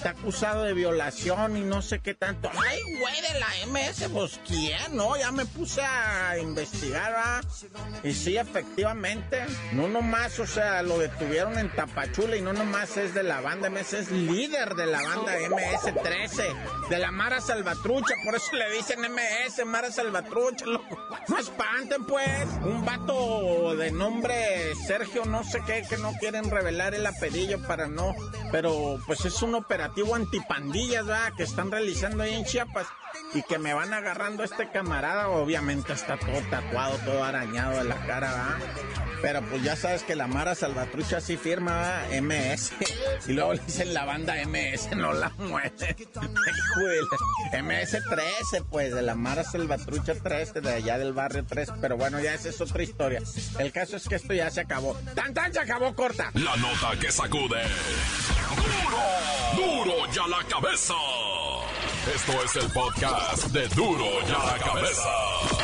está 0.03 0.19
acusado 0.19 0.63
de 0.63 0.74
violación 0.74 1.55
y 1.55 1.62
no 1.62 1.81
sé 1.81 2.00
qué 2.00 2.13
tanto. 2.13 2.51
Ay, 2.51 2.81
güey, 3.00 3.22
de 3.22 3.39
la 3.39 3.48
MS, 3.67 4.10
pues 4.12 4.38
quién, 4.45 4.98
¿no? 4.98 5.15
Ya 5.15 5.31
me 5.31 5.45
puse 5.45 5.81
a 5.81 6.38
investigar, 6.38 7.13
¿va? 7.13 7.41
Y 8.03 8.13
sí, 8.13 8.35
efectivamente, 8.35 9.46
no 9.72 9.87
nomás, 9.87 10.37
o 10.39 10.46
sea, 10.46 10.83
lo 10.83 10.98
detuvieron 10.98 11.57
en 11.57 11.70
Tapachula 11.74 12.35
y 12.35 12.42
no 12.42 12.51
nomás 12.51 12.98
es 12.98 13.13
de 13.13 13.24
la 13.24 13.39
banda 13.39 13.70
MS, 13.70 13.94
es 13.94 14.11
líder 14.11 14.75
de 14.75 14.87
la 14.87 15.01
banda 15.01 15.39
MS-13, 15.39 16.89
de 16.89 17.00
la 17.00 17.11
Mara 17.11 17.39
Salvatrucha, 17.39 18.16
por 18.25 18.35
eso 18.35 18.53
le 18.57 18.72
dicen 18.72 19.00
MS, 19.00 19.66
Mara 19.66 19.89
Salvatrucha, 19.89 20.66
loco. 20.66 21.00
No 21.29 21.39
espanten, 21.39 22.03
pues. 22.05 22.50
Un 22.63 22.83
vato 22.83 23.74
de 23.77 23.92
nombre 23.92 24.75
Sergio, 24.85 25.24
no 25.24 25.46
sé 25.46 25.61
qué, 25.66 25.85
que 25.89 25.96
no 25.96 26.11
quieren 26.20 26.50
revelar 26.51 26.94
el 26.94 27.05
apellido 27.05 27.61
para 27.66 27.87
no. 27.87 28.13
Pero, 28.51 29.00
pues 29.07 29.24
es 29.24 29.42
un 29.42 29.55
operativo 29.55 29.93
antipandillas, 30.16 31.06
¿verdad? 31.06 31.34
Que 31.36 31.44
están 31.44 31.72
realizando 31.72 32.24
ahí 32.24 32.34
en 32.34 32.46
Chiapas. 32.46 32.88
Y 33.34 33.44
que 33.44 33.58
me 33.60 33.74
van 33.74 33.94
agarrando 33.94 34.44
este 34.44 34.70
camarada, 34.70 35.29
obviamente 35.29 35.94
está 35.94 36.18
todo 36.18 36.42
tatuado, 36.50 36.98
todo 37.00 37.24
arañado 37.24 37.77
de 37.77 37.84
la 37.86 37.96
cara, 38.06 38.32
¿verdad? 38.32 39.13
Pero 39.24 39.42
pues 39.42 39.64
ya 39.64 39.77
sabes 39.77 40.03
que 40.03 40.18
la 40.18 40.27
Mara 40.27 40.53
Salvatrucha 40.53 41.22
sí 41.22 41.38
firma. 41.38 42.01
MS. 42.12 42.74
Y 43.25 43.31
luego 43.31 43.53
le 43.53 43.62
dicen 43.62 43.94
la 43.94 44.03
banda 44.03 44.36
MS, 44.46 44.98
no 44.98 45.14
la 45.14 45.29
mueve. 45.38 45.72
MS-13, 47.53 48.66
pues, 48.70 48.94
de 48.94 49.01
la 49.01 49.16
Mara 49.16 49.46
Salvatrucha 49.46 50.16
13, 50.16 50.59
de 50.59 50.74
allá 50.74 50.98
del 50.98 51.14
barrio 51.14 51.46
3. 51.46 51.70
Pero 51.79 51.96
bueno, 51.96 52.20
ya 52.20 52.33
esa 52.33 52.50
es 52.50 52.59
otra 52.59 52.83
historia. 52.83 53.22
El 53.59 53.72
caso 53.72 53.96
es 53.96 54.09
que 54.09 54.16
esto 54.16 54.33
ya 54.33 54.50
se 54.51 54.59
acabó. 54.59 54.96
¡Tan, 55.16 55.33
tan! 55.33 55.53
Se 55.53 55.59
acabó 55.59 55.96
corta. 55.96 56.31
La 56.33 56.57
nota 56.57 57.00
que 57.00 57.09
sacude. 57.14 57.62
¡Duro! 59.55 59.86
¡Duro 59.86 60.12
ya 60.12 60.27
la 60.27 60.44
cabeza! 60.50 60.96
Esto 62.14 62.44
es 62.44 62.55
el 62.57 62.70
podcast 62.72 63.48
de 63.48 63.68
Duro 63.70 64.05
ya 64.27 64.38
la 64.38 64.57
cabeza. 64.59 65.63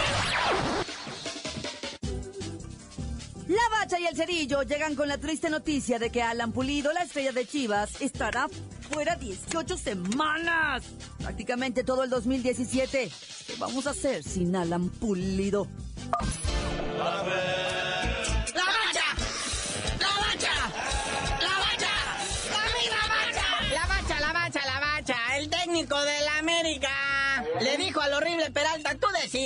La 3.50 3.68
Bacha 3.72 4.00
y 4.00 4.06
el 4.06 4.16
Cerillo 4.16 4.62
llegan 4.62 4.94
con 4.94 5.08
la 5.08 5.18
triste 5.18 5.50
noticia 5.50 5.98
de 5.98 6.12
que 6.12 6.22
Alan 6.22 6.52
Pulido, 6.52 6.94
la 6.94 7.02
estrella 7.02 7.32
de 7.32 7.48
Chivas, 7.48 8.00
estará 8.00 8.48
fuera 8.92 9.16
18 9.16 9.76
semanas. 9.76 10.84
Prácticamente 11.18 11.84
todo 11.84 12.04
el 12.04 12.12
2017. 12.12 13.10
¿Qué 13.48 13.54
vamos 13.58 13.88
a 13.88 13.90
hacer 13.90 14.22
sin 14.22 14.56
Alan 14.56 14.90
Pulido? 14.90 15.68
¡La 17.00 17.24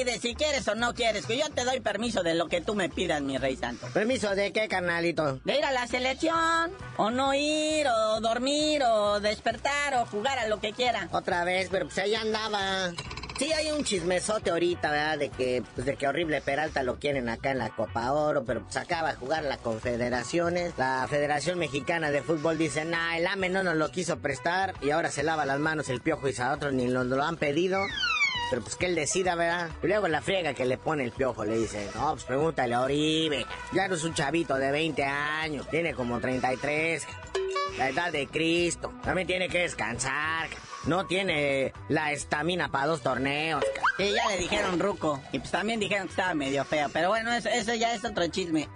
decides 0.04 0.22
si 0.22 0.36
quieres 0.36 0.68
o 0.68 0.76
no 0.76 0.94
quieres, 0.94 1.26
que 1.26 1.38
yo 1.38 1.50
te 1.50 1.64
doy 1.64 1.80
permiso 1.80 2.24
de 2.24 2.34
lo 2.34 2.48
que 2.48 2.62
tú 2.62 2.76
me 2.76 2.90
pidas, 2.90 3.22
mi 3.22 3.38
rey 3.38 3.56
santo. 3.56 3.88
¿Permiso 3.94 4.36
de 4.36 4.52
qué, 4.52 4.68
carnalito? 4.68 5.40
De 5.44 5.58
ir 5.58 5.66
a 5.66 5.72
la 5.72 5.88
selección, 5.88 6.72
o 6.98 7.12
no 7.12 7.34
ir, 7.34 7.88
o 7.88 8.22
dormir, 8.22 8.84
o 8.84 9.20
despertar, 9.20 9.96
o 9.96 10.06
jugar 10.06 10.40
a 10.40 10.48
lo 10.48 10.60
que 10.60 10.74
quiera. 10.74 11.08
Otra 11.12 11.44
vez, 11.44 11.70
pero 11.72 11.86
pues 11.86 11.98
ahí 11.98 12.16
andaba. 12.16 12.92
Sí, 13.38 13.52
hay 13.52 13.72
un 13.72 13.84
chismesote 13.84 14.52
ahorita, 14.52 14.92
¿verdad? 14.92 15.18
De 15.18 15.30
que, 15.30 15.64
pues, 15.74 15.88
de 15.88 15.96
que 15.96 16.08
horrible 16.08 16.40
Peralta 16.42 16.84
lo 16.84 17.00
quieren 17.00 17.30
acá 17.30 17.52
en 17.52 17.58
la 17.58 17.70
Copa 17.70 18.12
Oro, 18.12 18.46
pero 18.46 18.64
pues 18.64 18.78
acaba 18.78 19.12
de 19.12 19.18
jugar 19.18 19.44
la 19.44 19.58
Confederaciones. 19.58 20.74
La 20.78 21.08
Federación 21.10 21.58
Mexicana 21.58 22.12
de 22.12 22.22
Fútbol 22.22 22.58
dice, 22.58 22.86
nah, 22.86 23.18
el 23.18 23.26
AME 23.26 23.50
no 23.50 23.64
nos 23.64 23.76
lo 23.76 23.90
quiso 23.90 24.20
prestar 24.20 24.76
y 24.82 24.92
ahora 24.92 25.10
se 25.10 25.24
lava 25.24 25.46
las 25.46 25.60
manos 25.60 25.90
el 25.90 26.02
piojo 26.02 26.30
y 26.30 26.36
a 26.40 26.54
otros 26.54 26.74
ni 26.74 26.86
nos 26.86 27.08
lo 27.08 27.24
han 27.24 27.38
pedido. 27.38 27.80
Pero 28.50 28.62
pues 28.62 28.76
que 28.76 28.86
él 28.86 28.96
decida, 28.96 29.36
¿verdad? 29.36 29.70
Y 29.82 29.88
luego 29.88 30.08
la 30.08 30.22
friega 30.22 30.54
que 30.54 30.66
le 30.66 30.78
pone 30.78 31.04
el 31.04 31.12
piojo 31.12 31.46
le 31.46 31.58
dice, 31.58 31.90
no, 31.96 32.12
pues 32.12 32.24
pregúntale 32.24 32.74
a 32.74 32.82
Oribe. 32.82 33.46
Ya 33.72 33.88
no 33.88 33.96
es 33.96 34.04
un 34.04 34.14
chavito 34.14 34.56
de 34.56 34.72
20 34.72 35.04
años, 35.04 35.68
tiene 35.70 35.94
como 35.94 36.20
33. 36.20 37.08
La 37.78 37.90
edad 37.90 38.12
de 38.12 38.28
Cristo. 38.28 38.94
También 39.04 39.28
tiene 39.28 39.50
que 39.50 39.60
descansar. 39.60 40.48
No 40.86 41.08
tiene 41.08 41.74
la 41.88 42.12
estamina 42.12 42.70
para 42.70 42.88
dos 42.88 43.02
torneos. 43.02 43.64
Y 43.98 44.12
ya 44.12 44.28
le 44.28 44.38
dijeron 44.38 44.80
ruco. 44.80 45.22
Y 45.32 45.40
pues 45.40 45.52
también 45.52 45.80
dijeron 45.80 46.08
que 46.08 46.12
estaba 46.12 46.34
medio 46.34 46.66
feo. 46.66 46.90
Pero 46.92 47.10
bueno, 47.10 47.34
eso, 47.34 47.50
eso 47.50 47.74
ya 47.74 47.94
es 47.94 48.04
otro 48.06 48.28
chisme. 48.28 48.68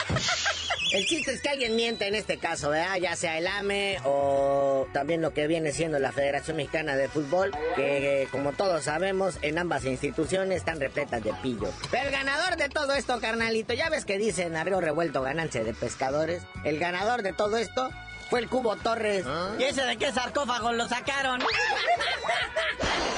El 0.92 1.06
chiste 1.06 1.34
es 1.34 1.42
que 1.42 1.50
alguien 1.50 1.76
miente 1.76 2.08
en 2.08 2.16
este 2.16 2.38
caso, 2.38 2.70
¿verdad? 2.70 2.96
Ya 2.98 3.16
sea 3.16 3.38
el 3.38 3.48
AME 3.48 4.00
o 4.06 4.88
también 4.94 5.22
lo 5.22 5.34
que 5.34 5.48
viene 5.48 5.72
siendo 5.72 6.00
la 6.00 6.12
Federación 6.12 6.58
Mexicana 6.58 6.96
de 6.96 7.10
Fútbol, 7.10 7.52
que 7.76 8.24
eh, 8.24 8.28
como 8.32 8.54
todos 8.54 8.86
sabemos, 8.86 9.38
en 9.42 9.58
ambas 9.58 9.86
instituciones 9.86 10.58
están 10.58 10.80
repletas 10.80 11.24
de 11.24 11.34
pillos. 11.42 11.74
Pero 11.92 12.06
el 12.06 12.12
ganador 12.12 12.56
de 12.56 12.70
todo 12.70 12.94
esto, 12.94 13.20
carnalito, 13.20 13.74
ya 13.74 13.90
ves 13.90 14.06
que 14.06 14.18
dicen 14.18 14.56
a 14.56 14.64
río 14.64 14.80
revuelto 14.80 15.22
ganancia 15.22 15.64
de 15.64 15.74
pescadores. 15.74 16.44
El 16.64 16.80
ganador 16.80 17.22
de 17.22 17.34
todo 17.34 17.58
esto 17.58 17.90
fue 18.30 18.40
el 18.40 18.50
Cubo 18.50 18.76
Torres. 18.78 19.26
¿Y 19.60 19.64
ese 19.64 19.84
de 19.84 19.98
qué 19.98 20.12
sarcófago 20.12 20.72
lo 20.72 20.88
sacaron? 20.88 21.42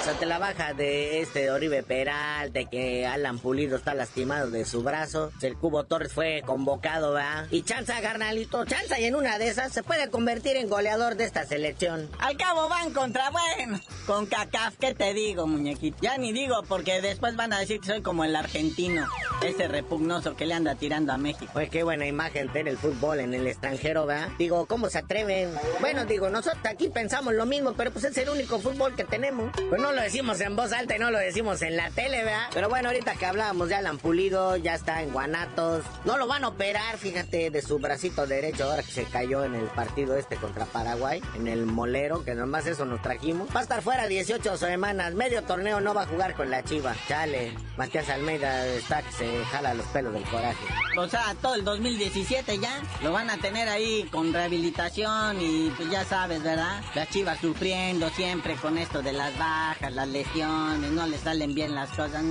ante 0.09 0.25
la 0.25 0.39
baja 0.39 0.73
de 0.73 1.21
este 1.21 1.51
Oribe 1.51 1.83
Peral, 1.83 2.51
de 2.51 2.65
que 2.65 3.05
Alan 3.05 3.37
Pulido 3.37 3.77
está 3.77 3.93
lastimado 3.93 4.49
de 4.49 4.65
su 4.65 4.81
brazo, 4.81 5.31
el 5.41 5.55
Cubo 5.55 5.83
Torres 5.83 6.13
fue 6.13 6.41
convocado, 6.43 7.13
¿verdad? 7.13 7.47
Y 7.51 7.61
chanza, 7.61 8.01
carnalito, 8.01 8.65
chanza, 8.65 8.99
y 8.99 9.05
en 9.05 9.15
una 9.15 9.37
de 9.37 9.49
esas 9.49 9.71
se 9.71 9.83
puede 9.83 10.09
convertir 10.09 10.55
en 10.55 10.67
goleador 10.67 11.15
de 11.15 11.25
esta 11.25 11.45
selección. 11.45 12.09
Al 12.17 12.37
cabo 12.37 12.67
van 12.69 12.91
contra, 12.91 13.29
bueno, 13.29 13.79
con 14.07 14.25
CACAF, 14.25 14.77
¿qué 14.79 14.95
te 14.95 15.13
digo, 15.13 15.45
muñequito? 15.45 15.97
Ya 16.01 16.17
ni 16.17 16.31
digo, 16.33 16.63
porque 16.67 17.01
después 17.01 17.35
van 17.35 17.53
a 17.53 17.59
decir 17.59 17.79
que 17.79 17.87
soy 17.87 18.01
como 18.01 18.23
el 18.23 18.35
argentino, 18.35 19.07
ese 19.43 19.67
repugnoso 19.67 20.35
que 20.35 20.47
le 20.47 20.55
anda 20.55 20.73
tirando 20.73 21.13
a 21.13 21.17
México. 21.19 21.51
Pues 21.53 21.69
qué 21.69 21.83
buena 21.83 22.07
imagen 22.07 22.47
tener 22.49 22.69
el 22.69 22.77
fútbol 22.77 23.19
en 23.19 23.35
el 23.35 23.45
extranjero, 23.45 24.07
¿verdad? 24.07 24.29
Digo, 24.39 24.65
¿cómo 24.65 24.89
se 24.89 24.97
atreven? 24.97 25.53
Bueno, 25.81 26.05
digo, 26.05 26.29
nosotros 26.29 26.65
aquí 26.65 26.89
pensamos 26.89 27.35
lo 27.35 27.45
mismo, 27.45 27.73
pero 27.73 27.91
pues 27.91 28.05
es 28.05 28.17
el 28.17 28.29
único 28.29 28.57
fútbol 28.59 28.95
que 28.99 29.05
tenemos. 29.05 29.49
Pues 29.69 29.81
no 29.81 29.93
lo 29.93 30.01
decimos 30.01 30.41
en 30.41 30.57
voz 30.57 30.73
alta 30.73 30.97
y 30.97 30.99
no 30.99 31.09
lo 31.09 31.19
decimos 31.19 31.61
en 31.61 31.77
la 31.77 31.89
tele, 31.89 32.21
¿verdad? 32.25 32.49
Pero 32.53 32.67
bueno, 32.67 32.89
ahorita 32.89 33.15
que 33.15 33.25
hablábamos 33.25 33.69
de 33.69 33.75
Alan 33.75 33.97
Pulido, 33.97 34.57
ya 34.57 34.75
está 34.75 35.01
en 35.01 35.13
Guanatos. 35.13 35.85
No 36.03 36.17
lo 36.17 36.27
van 36.27 36.43
a 36.43 36.49
operar, 36.49 36.97
fíjate, 36.97 37.49
de 37.49 37.61
su 37.61 37.79
bracito 37.79 38.27
derecho 38.27 38.65
ahora 38.65 38.83
que 38.83 38.91
se 38.91 39.05
cayó 39.05 39.45
en 39.45 39.55
el 39.55 39.67
partido 39.67 40.17
este 40.17 40.35
contra 40.35 40.65
Paraguay, 40.65 41.21
en 41.35 41.47
el 41.47 41.65
molero, 41.65 42.25
que 42.25 42.35
nomás 42.35 42.67
eso 42.67 42.83
nos 42.83 43.01
trajimos. 43.01 43.47
Va 43.55 43.61
a 43.61 43.63
estar 43.63 43.81
fuera 43.81 44.05
18 44.05 44.57
semanas, 44.57 45.13
medio 45.13 45.43
torneo 45.43 45.79
no 45.79 45.93
va 45.93 46.01
a 46.01 46.07
jugar 46.07 46.33
con 46.33 46.51
la 46.51 46.61
chiva. 46.63 46.93
Chale, 47.07 47.53
Matías 47.77 48.09
Almeida 48.09 48.67
está 48.67 49.01
que 49.01 49.11
se 49.13 49.45
jala 49.45 49.75
los 49.75 49.85
pelos 49.87 50.13
del 50.13 50.23
coraje. 50.23 50.65
O 50.97 51.07
sea, 51.07 51.33
todo 51.41 51.55
el 51.55 51.63
2017 51.63 52.57
ya 52.57 52.81
lo 53.01 53.13
van 53.13 53.29
a 53.29 53.37
tener 53.37 53.69
ahí 53.69 54.09
con 54.11 54.33
rehabilitación 54.33 55.41
y 55.41 55.71
pues 55.77 55.89
ya 55.89 56.03
sabes, 56.03 56.43
¿verdad? 56.43 56.81
La 56.95 57.07
chiva 57.07 57.37
sufriendo 57.37 58.09
siempre 58.09 58.55
con 58.55 58.77
esto 58.89 59.03
de 59.03 59.13
las 59.13 59.37
bajas, 59.37 59.93
las 59.93 60.07
lesiones, 60.07 60.89
no 60.89 61.05
le 61.05 61.19
salen 61.19 61.53
bien 61.53 61.75
las 61.75 61.89
cosas. 61.89 62.23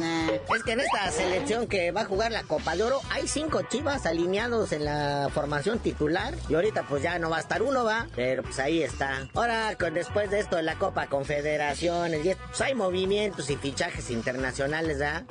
Es 0.52 0.64
que 0.64 0.72
en 0.72 0.80
esta 0.80 1.08
selección 1.12 1.68
que 1.68 1.92
va 1.92 2.00
a 2.00 2.04
jugar 2.04 2.32
la 2.32 2.42
Copa 2.42 2.74
de 2.74 2.82
Oro 2.82 3.00
hay 3.10 3.28
cinco 3.28 3.62
chivas 3.62 4.06
alineados 4.06 4.72
en 4.72 4.84
la 4.84 5.30
formación 5.32 5.78
titular 5.78 6.34
y 6.48 6.54
ahorita 6.54 6.82
pues 6.88 7.04
ya 7.04 7.16
no 7.20 7.30
va 7.30 7.36
a 7.36 7.40
estar 7.40 7.62
uno, 7.62 7.84
va, 7.84 8.08
pero 8.16 8.42
pues 8.42 8.58
ahí 8.58 8.82
está. 8.82 9.28
Ahora 9.34 9.76
después 9.92 10.32
de 10.32 10.40
esto 10.40 10.56
de 10.56 10.64
la 10.64 10.74
Copa 10.74 11.06
Confederaciones 11.06 12.26
y 12.26 12.34
pues 12.34 12.60
hay 12.60 12.74
movimientos 12.74 13.50
y 13.50 13.56
fichajes 13.56 14.10
internacionales, 14.10 14.98
¿verdad? 14.98 15.22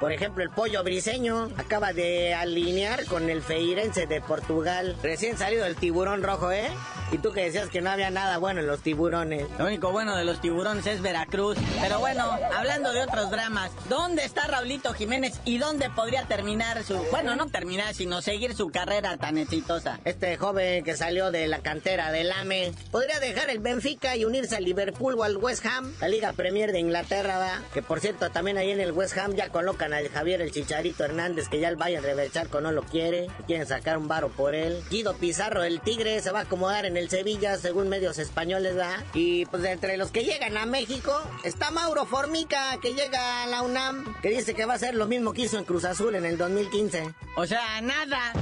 Por 0.00 0.12
ejemplo, 0.12 0.42
el 0.42 0.48
pollo 0.48 0.82
briseño 0.82 1.50
acaba 1.58 1.92
de 1.92 2.32
alinear 2.32 3.04
con 3.04 3.28
el 3.28 3.42
Feirense 3.42 4.06
de 4.06 4.22
Portugal. 4.22 4.96
Recién 5.02 5.36
salido 5.36 5.66
el 5.66 5.76
tiburón 5.76 6.22
rojo, 6.22 6.50
¿eh? 6.50 6.70
Y 7.12 7.18
tú 7.18 7.32
que 7.32 7.44
decías 7.44 7.68
que 7.68 7.82
no 7.82 7.90
había 7.90 8.08
nada 8.10 8.38
bueno 8.38 8.60
en 8.60 8.66
los 8.66 8.80
tiburones. 8.80 9.46
Lo 9.58 9.66
único 9.66 9.90
bueno 9.90 10.16
de 10.16 10.24
los 10.24 10.40
tiburones 10.40 10.86
es 10.86 11.02
Veracruz. 11.02 11.58
Pero 11.82 11.98
bueno, 11.98 12.30
hablando 12.56 12.92
de 12.92 13.02
otros 13.02 13.30
dramas, 13.30 13.72
¿dónde 13.90 14.24
está 14.24 14.46
Raulito 14.46 14.94
Jiménez 14.94 15.38
y 15.44 15.58
dónde 15.58 15.90
podría 15.90 16.24
terminar 16.24 16.82
su... 16.82 16.96
Bueno, 17.10 17.36
no 17.36 17.48
terminar, 17.48 17.94
sino 17.94 18.22
seguir 18.22 18.54
su 18.54 18.70
carrera 18.70 19.18
tan 19.18 19.36
exitosa? 19.36 20.00
Este 20.04 20.36
joven 20.38 20.82
que 20.82 20.96
salió 20.96 21.30
de 21.30 21.46
la 21.46 21.58
cantera 21.58 22.10
del 22.10 22.32
AME 22.32 22.72
podría 22.90 23.20
dejar 23.20 23.50
el 23.50 23.58
Benfica 23.58 24.16
y 24.16 24.24
unirse 24.24 24.56
al 24.56 24.64
Liverpool 24.64 25.16
o 25.18 25.24
al 25.24 25.36
West 25.36 25.66
Ham, 25.66 25.92
la 26.00 26.08
Liga 26.08 26.32
Premier 26.32 26.72
de 26.72 26.78
Inglaterra, 26.78 27.38
¿va? 27.38 27.60
Que 27.74 27.82
por 27.82 28.00
cierto, 28.00 28.30
también 28.30 28.56
ahí 28.56 28.70
en 28.70 28.80
el 28.80 28.92
West 28.92 29.18
Ham 29.18 29.34
ya 29.34 29.50
colocan 29.50 29.89
al 29.94 30.08
Javier 30.08 30.40
el 30.40 30.50
Chicharito 30.50 31.04
Hernández, 31.04 31.48
que 31.48 31.60
ya 31.60 31.68
el 31.68 31.76
Bayern 31.76 32.04
de 32.04 32.30
Charco 32.30 32.60
no 32.60 32.72
lo 32.72 32.82
quiere, 32.82 33.28
quieren 33.46 33.66
sacar 33.66 33.98
un 33.98 34.08
varo 34.08 34.28
por 34.28 34.54
él. 34.54 34.82
Guido 34.90 35.16
Pizarro, 35.16 35.62
el 35.62 35.80
Tigre, 35.80 36.20
se 36.20 36.30
va 36.30 36.40
a 36.40 36.42
acomodar 36.42 36.86
en 36.86 36.96
el 36.96 37.08
Sevilla, 37.10 37.56
según 37.56 37.88
medios 37.88 38.18
españoles, 38.18 38.74
¿verdad? 38.74 39.04
Y 39.14 39.46
pues 39.46 39.64
entre 39.64 39.96
los 39.96 40.10
que 40.10 40.24
llegan 40.24 40.56
a 40.56 40.66
México 40.66 41.12
está 41.44 41.70
Mauro 41.70 42.06
Formica, 42.06 42.78
que 42.80 42.94
llega 42.94 43.44
a 43.44 43.46
la 43.46 43.62
UNAM, 43.62 44.14
que 44.20 44.30
dice 44.30 44.54
que 44.54 44.64
va 44.64 44.74
a 44.74 44.78
ser 44.78 44.94
lo 44.94 45.06
mismo 45.06 45.32
que 45.32 45.42
hizo 45.42 45.58
en 45.58 45.64
Cruz 45.64 45.84
Azul 45.84 46.14
en 46.14 46.24
el 46.24 46.38
2015. 46.38 47.14
O 47.36 47.46
sea, 47.46 47.80
nada. 47.80 48.32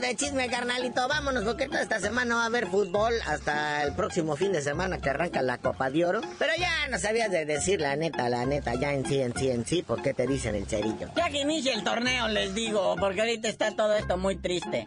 De 0.00 0.14
chisme, 0.14 0.48
carnalito. 0.48 1.08
Vámonos, 1.08 1.44
porque 1.44 1.66
toda 1.66 1.80
esta 1.80 2.00
semana 2.00 2.36
va 2.36 2.42
a 2.42 2.46
haber 2.46 2.66
fútbol 2.66 3.14
hasta 3.26 3.82
el 3.82 3.94
próximo 3.94 4.36
fin 4.36 4.52
de 4.52 4.60
semana 4.60 4.98
que 4.98 5.10
arranca 5.10 5.42
la 5.42 5.58
Copa 5.58 5.90
de 5.90 6.04
Oro. 6.04 6.20
Pero 6.38 6.52
ya 6.58 6.88
no 6.88 6.98
sabías 6.98 7.30
de 7.30 7.46
decir 7.46 7.80
la 7.80 7.96
neta, 7.96 8.28
la 8.28 8.44
neta, 8.44 8.74
ya 8.74 8.92
en 8.92 9.06
sí, 9.06 9.20
en 9.20 9.34
sí, 9.34 9.50
en 9.50 9.64
sí, 9.66 9.82
¿por 9.82 10.02
qué 10.02 10.12
te 10.12 10.26
dicen 10.26 10.54
el 10.54 10.66
cerillo? 10.66 11.10
Ya 11.16 11.30
que 11.30 11.40
inicie 11.40 11.72
el 11.72 11.82
torneo, 11.84 12.28
les 12.28 12.54
digo, 12.54 12.96
porque 12.98 13.20
ahorita 13.20 13.48
está 13.48 13.74
todo 13.74 13.94
esto 13.94 14.16
muy 14.16 14.36
triste. 14.36 14.86